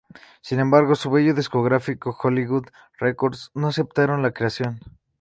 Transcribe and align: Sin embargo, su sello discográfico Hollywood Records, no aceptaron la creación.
Sin 0.41 0.59
embargo, 0.59 0.95
su 0.95 1.15
sello 1.15 1.35
discográfico 1.35 2.17
Hollywood 2.19 2.65
Records, 2.97 3.51
no 3.53 3.67
aceptaron 3.67 4.23
la 4.23 4.31
creación. 4.33 4.79